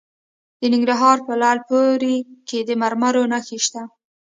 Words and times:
د 0.59 0.61
ننګرهار 0.73 1.17
په 1.27 1.33
لعل 1.41 1.59
پورې 1.69 2.15
کې 2.47 2.59
د 2.67 2.69
مرمرو 2.81 3.23
نښې 3.31 3.57
شته. 3.65 3.81